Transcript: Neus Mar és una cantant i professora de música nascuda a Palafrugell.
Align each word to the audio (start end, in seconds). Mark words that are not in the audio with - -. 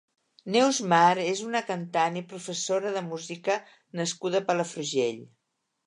Neus 0.53 0.79
Mar 0.93 1.11
és 1.23 1.43
una 1.49 1.61
cantant 1.67 2.19
i 2.21 2.25
professora 2.33 2.97
de 2.99 3.05
música 3.13 3.61
nascuda 4.03 4.43
a 4.43 4.47
Palafrugell. 4.51 5.27